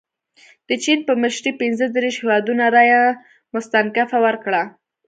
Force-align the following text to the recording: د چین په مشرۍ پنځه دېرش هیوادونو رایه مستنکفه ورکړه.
د 0.67 0.69
چین 0.83 0.99
په 1.07 1.13
مشرۍ 1.21 1.51
پنځه 1.61 1.85
دېرش 1.95 2.15
هیوادونو 2.21 2.63
رایه 2.75 3.01
مستنکفه 3.53 4.17
ورکړه. 4.25 4.61